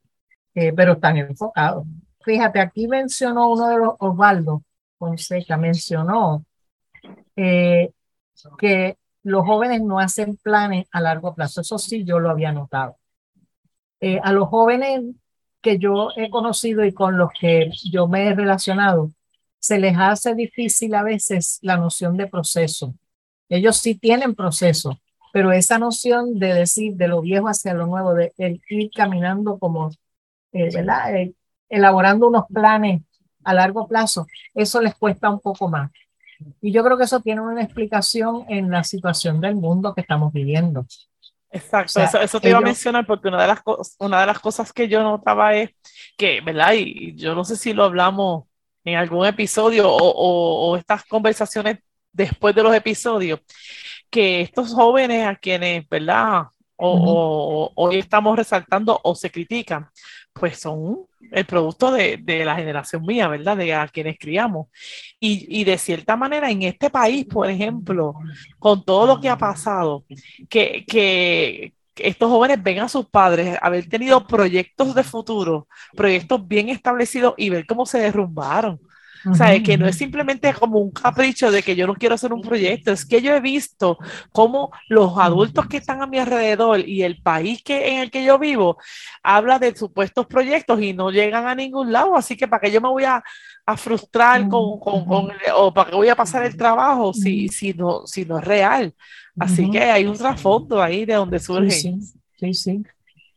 [0.54, 1.86] eh, pero están enfocados.
[2.24, 4.64] Fíjate, aquí mencionó uno de los, Osvaldo
[4.98, 6.46] Fonseca, mencionó
[7.36, 7.92] eh,
[8.58, 11.62] que los jóvenes no hacen planes a largo plazo.
[11.62, 12.98] Eso sí, yo lo había notado.
[14.00, 15.02] Eh, a los jóvenes
[15.62, 19.12] que yo he conocido y con los que yo me he relacionado,
[19.60, 22.96] se les hace difícil a veces la noción de proceso.
[23.48, 25.00] Ellos sí tienen proceso,
[25.32, 29.90] pero esa noción de decir de lo viejo hacia lo nuevo, de ir caminando como,
[30.52, 31.16] eh, ¿verdad?
[31.16, 31.34] Eh,
[31.70, 33.02] elaborando unos planes
[33.44, 35.92] a largo plazo, eso les cuesta un poco más.
[36.62, 40.34] Y yo creo que eso tiene una explicación en la situación del mundo que estamos
[40.34, 40.86] viviendo.
[41.52, 43.62] Exacto, eso, te iba a mencionar porque una de, las
[44.00, 45.72] una de las cosas que yo notaba es
[46.18, 46.74] que, ¿verdad?
[46.74, 48.46] Y yo no sé si lo hablamos
[48.86, 51.80] en algún episodio o, o, o estas conversaciones
[52.12, 53.42] después de los episodios,
[54.12, 56.44] que estos jóvenes a quienes, ¿verdad?
[56.76, 59.88] O, hoy estamos resaltando o se critican,
[60.34, 63.56] pues son el producto de, de, la generación mía, ¿verdad?
[63.56, 64.68] De a quienes criamos.
[65.20, 68.16] Y, y, de cierta manera en este país, por ejemplo,
[68.60, 70.06] con todo lo que ha pasado,
[70.50, 76.70] que, que, estos jóvenes ven a sus padres haber tenido proyectos de futuro, proyectos bien
[76.70, 78.80] establecidos y ver cómo se derrumbaron.
[79.30, 82.34] O sea, que no es simplemente como un capricho de que yo no quiero hacer
[82.34, 83.98] un proyecto, es que yo he visto
[84.32, 88.24] cómo los adultos que están a mi alrededor y el país que, en el que
[88.24, 88.78] yo vivo
[89.22, 92.82] habla de supuestos proyectos y no llegan a ningún lado, así que para que yo
[92.82, 93.24] me voy a,
[93.66, 97.74] a frustrar con, con, con, o para que voy a pasar el trabajo si, si,
[97.74, 98.94] no, si no es real.
[99.40, 101.72] Así que hay un trasfondo ahí de donde surge.
[101.72, 102.00] Sí,
[102.38, 102.84] sí, sí,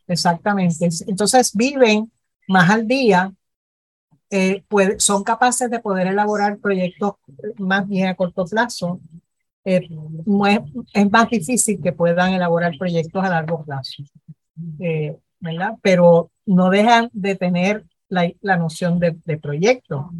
[0.07, 0.89] exactamente.
[1.07, 2.11] Entonces viven
[2.47, 3.31] más al día
[4.29, 4.63] eh,
[4.97, 7.13] son capaces de poder elaborar proyectos
[7.57, 8.99] más bien a corto plazo.
[9.63, 9.87] Eh,
[10.93, 14.03] es, más difícil que puedan elaborar proyectos a largo plazo,
[14.79, 15.73] eh, ¿verdad?
[15.81, 20.11] Pero no dejan de tener la, la noción de, de proyecto.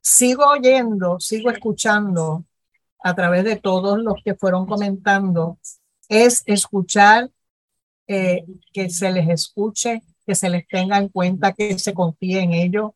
[0.00, 2.44] sigo oyendo, sigo escuchando
[3.02, 5.58] a través de todos los que fueron comentando,
[6.08, 7.30] es escuchar
[8.06, 12.92] que se les escuche que se les tenga en cuenta, que se confíe en ellos.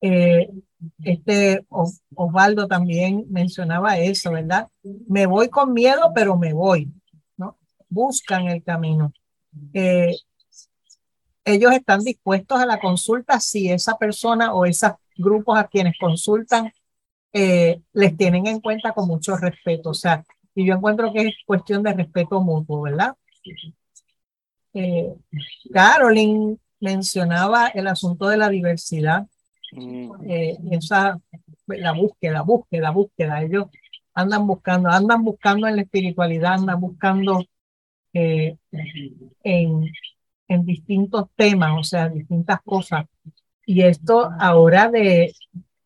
[0.00, 0.50] Eh,
[1.04, 1.64] este
[2.14, 4.68] Osvaldo también mencionaba eso, ¿verdad?
[4.82, 6.92] Me voy con miedo, pero me voy,
[7.36, 7.56] ¿no?
[7.88, 9.12] Buscan el camino.
[9.72, 10.16] Eh,
[11.44, 16.72] ellos están dispuestos a la consulta si esa persona o esos grupos a quienes consultan
[17.32, 19.90] eh, les tienen en cuenta con mucho respeto.
[19.90, 20.24] O sea,
[20.54, 23.14] y yo encuentro que es cuestión de respeto mutuo, ¿verdad?
[24.74, 25.14] Eh,
[25.72, 29.26] Carolyn mencionaba el asunto de la diversidad,
[29.72, 30.10] mm.
[30.28, 31.20] eh, esa,
[31.66, 33.42] la búsqueda, búsqueda, búsqueda.
[33.42, 33.66] Ellos
[34.14, 37.44] andan buscando, andan buscando en la espiritualidad, andan buscando
[38.12, 38.56] eh,
[39.42, 39.90] en,
[40.48, 43.06] en distintos temas, o sea, distintas cosas.
[43.64, 45.32] Y esto ahora de,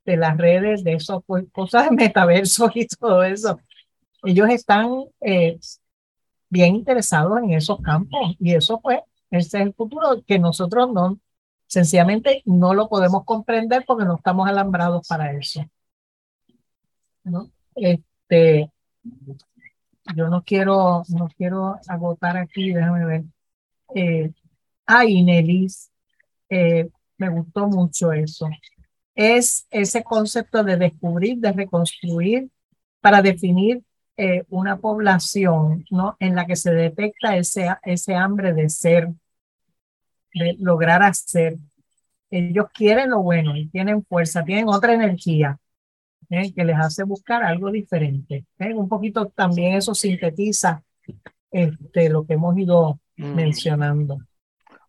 [0.04, 3.60] de las redes, de eso, pues, cosas de metaverso y todo eso,
[4.24, 5.58] ellos están eh,
[6.48, 11.18] bien interesados en esos campos y eso pues, ese es el futuro que nosotros no,
[11.66, 15.64] sencillamente no lo podemos comprender porque no estamos alambrados para eso.
[17.24, 17.50] ¿no?
[17.74, 18.70] Este,
[20.14, 23.24] yo no quiero, no quiero agotar aquí, déjame ver.
[23.94, 24.32] Eh,
[24.86, 25.90] ay, Nelis,
[26.48, 28.48] eh, me gustó mucho eso.
[29.14, 32.50] Es ese concepto de descubrir, de reconstruir
[33.00, 33.82] para definir
[34.16, 36.16] eh, una población ¿no?
[36.20, 39.08] en la que se detecta ese, ese hambre de ser,
[40.32, 41.56] de lograr hacer.
[42.30, 45.58] Ellos quieren lo bueno y tienen fuerza, tienen otra energía
[46.30, 46.52] ¿eh?
[46.54, 48.46] que les hace buscar algo diferente.
[48.58, 48.74] ¿eh?
[48.74, 50.82] Un poquito también eso sintetiza
[51.50, 53.34] este, lo que hemos ido mm.
[53.34, 54.18] mencionando.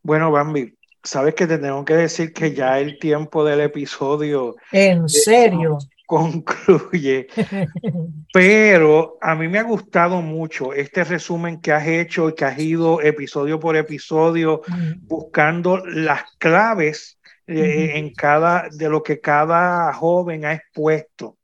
[0.02, 4.56] Bueno, Bambi, sabes que te tengo que decir que ya el tiempo del episodio.
[4.72, 5.80] En serio.
[6.08, 7.28] Concluye.
[8.34, 12.58] Pero a mí me ha gustado mucho este resumen que has hecho y que has
[12.58, 14.62] ido episodio por episodio
[15.02, 21.38] buscando las claves eh, en cada, de lo que cada joven ha expuesto,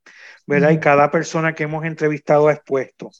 [0.47, 0.71] ¿verdad?
[0.71, 3.11] Y cada persona que hemos entrevistado ha expuesto.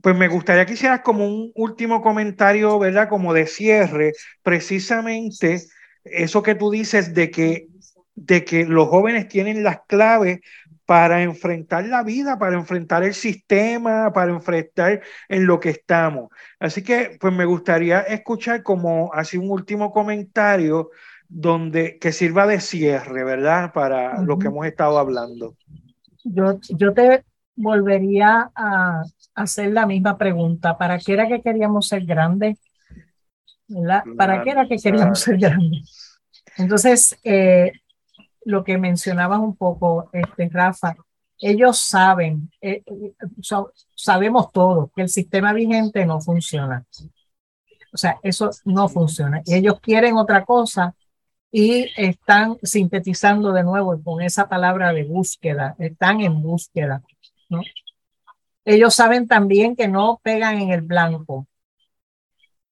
[0.00, 3.08] Pues me gustaría que hicieras como un último comentario, ¿verdad?
[3.08, 4.12] Como de cierre,
[4.44, 5.64] precisamente
[6.04, 7.66] eso que tú dices de que,
[8.18, 10.40] de que los jóvenes tienen las claves
[10.84, 16.30] para enfrentar la vida, para enfrentar el sistema, para enfrentar en lo que estamos.
[16.58, 20.90] Así que, pues me gustaría escuchar como así un último comentario
[21.28, 23.72] donde que sirva de cierre, ¿verdad?
[23.72, 25.54] Para lo que hemos estado hablando.
[26.24, 27.22] Yo, yo te
[27.54, 29.02] volvería a
[29.34, 30.78] hacer la misma pregunta.
[30.78, 32.58] ¿Para qué era que queríamos ser grandes?
[34.16, 36.18] ¿Para qué era que queríamos ser grandes?
[36.56, 37.72] Entonces, eh,
[38.48, 40.96] lo que mencionabas un poco, este, Rafa,
[41.38, 42.82] ellos saben, eh,
[43.94, 46.86] sabemos todos que el sistema vigente no funciona.
[47.92, 49.42] O sea, eso no funciona.
[49.44, 50.94] Y ellos quieren otra cosa
[51.52, 57.02] y están sintetizando de nuevo con esa palabra de búsqueda, están en búsqueda.
[58.64, 61.34] Ellos saben también que no pegan en el blanco.
[61.34, 61.46] O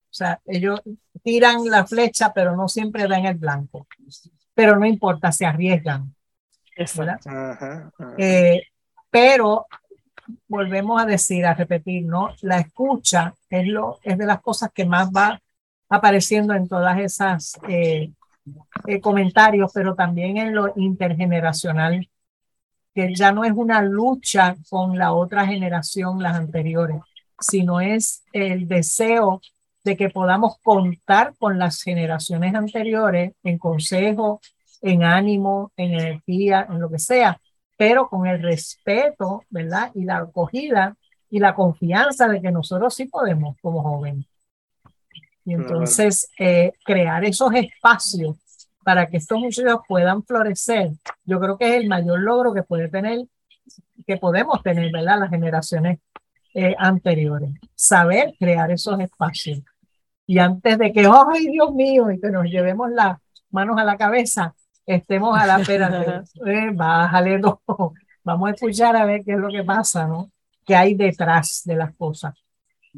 [0.09, 0.81] sea, ellos
[1.23, 3.87] tiran la flecha, pero no siempre dan el blanco.
[4.57, 6.15] Pero no importa, se arriesgan.
[8.17, 8.63] Eh,
[9.11, 9.67] pero
[10.49, 12.31] volvemos a decir, a repetir, ¿no?
[12.41, 15.39] La escucha es, lo, es de las cosas que más va
[15.91, 18.11] apareciendo en todas esas eh,
[18.87, 22.09] eh, comentarios, pero también en lo intergeneracional,
[22.95, 26.97] que ya no es una lucha con la otra generación, las anteriores,
[27.39, 29.43] sino es el deseo
[29.87, 34.41] de que podamos contar con las generaciones anteriores en consejo,
[34.83, 37.41] en ánimo, en energía, en lo que sea,
[37.77, 39.93] pero con el respeto, ¿verdad?
[39.95, 40.97] Y la acogida
[41.31, 44.27] y la confianza de que nosotros sí podemos como jóvenes.
[45.45, 48.37] Y entonces eh, crear esos espacios
[48.83, 50.91] para que estos muchachos puedan florecer,
[51.25, 53.21] yo creo que es el mayor logro que puede tener,
[54.05, 55.21] que podemos tener, ¿verdad?
[55.21, 56.01] Las generaciones
[56.55, 57.51] eh, anteriores.
[57.77, 59.61] Saber crear esos espacios.
[60.27, 63.19] Y antes de que, ay Dios mío, y que nos llevemos las
[63.51, 67.59] manos a la cabeza, estemos a la espera, eh, bájale dos,
[68.25, 70.31] vamos a escuchar a ver qué es lo que pasa, ¿no?
[70.65, 72.35] ¿Qué hay detrás de las cosas?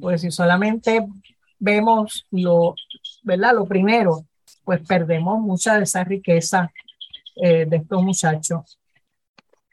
[0.00, 1.06] Pues si solamente
[1.58, 2.74] vemos lo,
[3.22, 3.54] ¿verdad?
[3.54, 4.24] Lo primero,
[4.64, 6.70] pues perdemos mucha de esa riqueza
[7.36, 8.78] eh, de estos muchachos.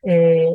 [0.04, 0.50] Eh,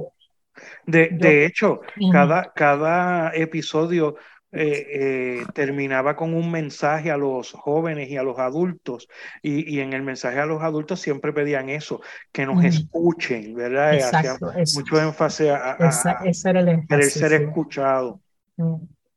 [0.87, 1.81] de, hecho,
[2.13, 4.17] cada, cada episodio
[4.53, 9.09] eh, terminaba con un mensaje a los jóvenes y a los adultos,
[9.43, 12.01] y, y, en el mensaje a los adultos siempre pedían eso,
[12.33, 13.95] que nos escuchen, ¿verdad?
[13.95, 15.77] Exacto, mucho énfasis a,
[16.25, 18.21] el ser escuchado.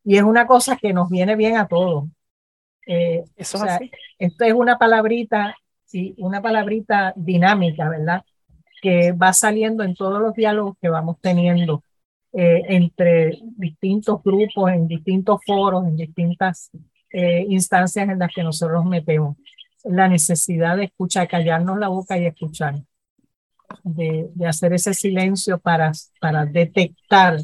[0.04, 2.06] Y es una cosa que nos viene bien a todos.
[2.86, 3.66] Eh, Eso
[4.20, 5.56] Esto es una palabrita,
[5.86, 8.24] sí, una palabrita dinámica, ¿verdad?
[8.82, 11.84] Que va saliendo en todos los diálogos que vamos teniendo
[12.34, 16.72] eh, entre distintos grupos, en distintos foros, en distintas
[17.12, 19.38] eh, instancias en las que nosotros metemos.
[19.84, 22.76] La necesidad de escuchar, callarnos la boca y escuchar.
[23.84, 27.38] De, de hacer ese silencio para, para detectar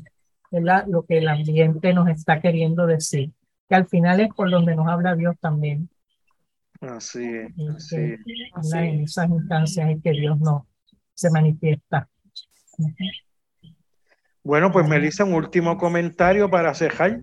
[0.51, 3.31] lo que el ambiente nos está queriendo decir,
[3.67, 5.89] que al final es por donde nos habla Dios también.
[6.81, 7.51] Así es.
[7.77, 10.67] Así En esas instancias en que Dios no
[11.13, 12.09] se manifiesta.
[14.49, 17.21] Bueno, pues Melissa, un último comentario para cejar.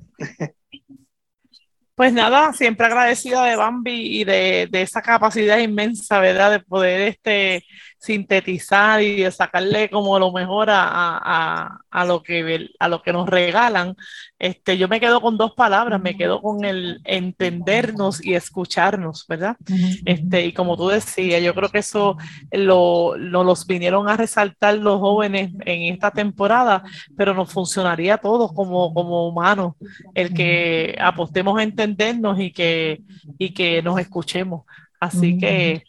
[1.96, 6.50] Pues nada, siempre agradecida de Bambi y de, de, esa capacidad inmensa, ¿verdad?
[6.52, 7.64] De poder este,
[7.98, 13.12] sintetizar y de sacarle como lo mejor a, a, a, lo que, a lo que
[13.12, 13.96] nos regalan.
[14.38, 19.56] Este, yo me quedo con dos palabras, me quedo con el entendernos y escucharnos, ¿verdad?
[20.04, 22.16] Este, y como tú decías, yo creo que eso
[22.52, 26.82] lo, lo los vinieron a resaltar los jóvenes en esta temporada,
[27.16, 29.74] pero nos funcionaría a todos como, como humanos,
[30.14, 33.02] el que apostemos a entendernos y que,
[33.38, 34.64] y que nos escuchemos.
[35.00, 35.84] Así que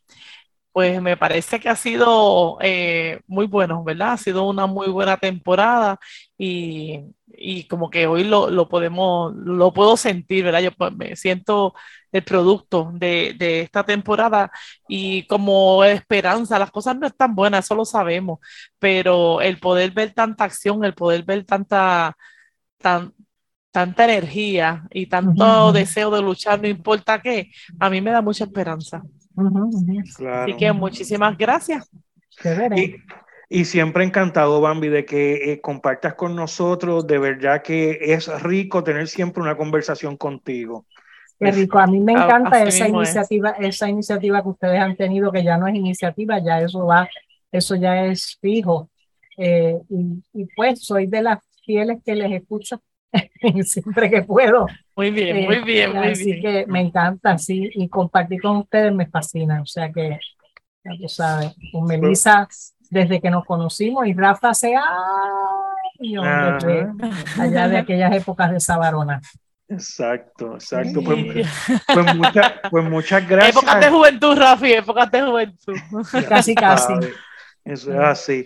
[0.77, 4.11] pues me parece que ha sido eh, muy bueno, ¿verdad?
[4.11, 5.99] Ha sido una muy buena temporada
[6.37, 10.61] y, y como que hoy lo, lo, podemos, lo puedo sentir, ¿verdad?
[10.61, 11.73] Yo pues, me siento
[12.11, 14.51] el producto de, de, esta temporada
[14.87, 18.37] y como esperanza, las cosas no están buenas, eso lo sabemos,
[18.77, 22.15] pero el poder ver tanta acción, el poder ver tanta,
[22.77, 23.15] tan,
[23.71, 27.49] tanta energía y tanto deseo de luchar, no importa qué,
[27.79, 29.01] a mí me da mucha esperanza.
[29.37, 31.89] Así que muchísimas gracias.
[32.75, 32.95] Y,
[33.49, 37.05] y, siempre encantado, Bambi, de que eh, compartas con nosotros.
[37.05, 40.85] De verdad que es rico tener siempre una conversación contigo.
[41.39, 45.43] Qué rico, a mí me encanta esa iniciativa, esa iniciativa que ustedes han tenido, que
[45.43, 47.07] ya no es iniciativa, ya eso va,
[47.51, 48.89] eso ya es fijo.
[49.37, 52.81] Eh, y, y, pues soy de las fieles que les escucho
[53.63, 54.67] siempre que puedo.
[54.95, 56.41] Muy bien, muy bien, muy así bien.
[56.41, 60.19] que me encanta, sí, y compartir con ustedes me fascina, o sea que,
[60.83, 62.47] ya tú sabes, con Melissa,
[62.89, 69.21] desde que nos conocimos, y Rafa hace años, desde allá de aquellas épocas de Sabarona.
[69.69, 71.01] Exacto, exacto.
[71.03, 71.45] Pues,
[71.93, 73.55] pues, mucha, pues, muchas gracias.
[73.57, 75.75] Épocas de juventud, Rafi, épocas de juventud.
[76.27, 76.93] Casi, casi.
[77.65, 78.45] Eso es así.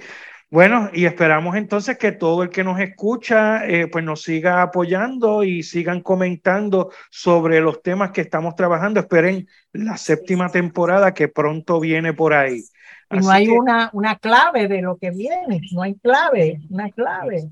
[0.51, 5.45] Bueno, y esperamos entonces que todo el que nos escucha eh, pues nos siga apoyando
[5.45, 8.99] y sigan comentando sobre los temas que estamos trabajando.
[8.99, 12.65] Esperen la séptima temporada que pronto viene por ahí.
[13.11, 16.89] Y no hay que, una, una clave de lo que viene, no hay clave, una
[16.89, 17.47] clave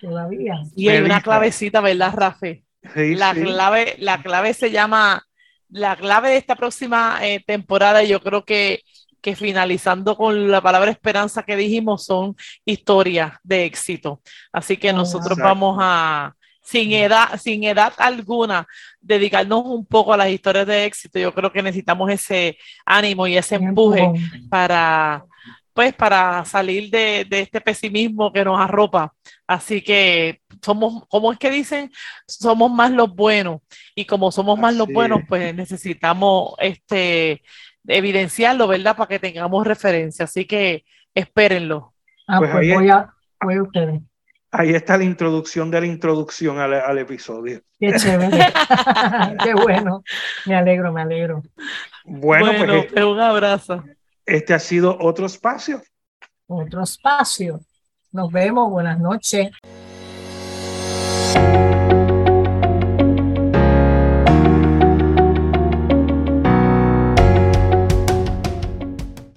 [0.00, 0.54] todavía.
[0.76, 2.62] Y hay una clavecita, ¿verdad, Rafe?
[2.94, 3.42] Sí, la, sí.
[3.42, 5.26] Clave, la clave se llama,
[5.68, 8.82] la clave de esta próxima eh, temporada, yo creo que
[9.20, 14.20] que finalizando con la palabra esperanza que dijimos son historias de éxito.
[14.52, 15.44] Así que nosotros Exacto.
[15.44, 18.66] vamos a, sin edad, sin edad alguna,
[19.00, 21.18] dedicarnos un poco a las historias de éxito.
[21.18, 24.12] Yo creo que necesitamos ese ánimo y ese empuje
[24.48, 25.24] para,
[25.74, 29.12] pues, para salir de, de este pesimismo que nos arropa.
[29.46, 31.90] Así que somos, como es que dicen,
[32.26, 33.60] somos más los buenos.
[33.96, 37.42] Y como somos más Así los buenos, pues necesitamos este
[37.86, 38.96] evidenciarlo, ¿verdad?
[38.96, 40.24] Para que tengamos referencia.
[40.24, 41.94] Así que espérenlo.
[42.26, 44.00] Ah, pues, pues ahí, voy a, voy a ustedes.
[44.52, 47.62] Ahí está la introducción de la introducción al, al episodio.
[47.78, 48.38] Qué chévere.
[49.44, 50.02] Qué bueno.
[50.46, 51.42] Me alegro, me alegro.
[52.04, 53.84] Bueno, bueno pues, pues un abrazo.
[54.26, 55.82] Este ha sido otro espacio.
[56.46, 57.60] Otro espacio.
[58.12, 58.70] Nos vemos.
[58.70, 59.50] Buenas noches.